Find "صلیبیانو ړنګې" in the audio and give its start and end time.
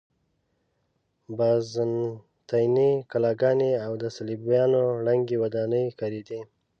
4.15-5.35